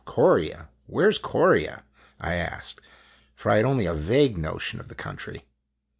[0.03, 0.69] "Corea?
[0.87, 1.83] Where 's Corea?"
[2.19, 2.81] I asked,
[3.35, 5.45] for I had only a vague notion of the country.